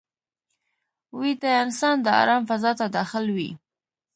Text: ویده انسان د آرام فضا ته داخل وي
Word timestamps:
ویده 1.19 1.51
انسان 1.63 1.95
د 2.01 2.07
آرام 2.21 2.43
فضا 2.49 2.71
ته 2.79 2.85
داخل 2.97 3.25
وي 3.35 3.49